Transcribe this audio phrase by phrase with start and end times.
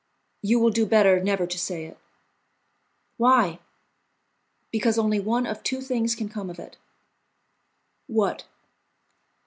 [0.41, 1.95] "You will do better never to say it."
[3.17, 3.59] "Why?"
[4.71, 6.75] "Because only one of two things can come of it."
[8.07, 8.45] "What?"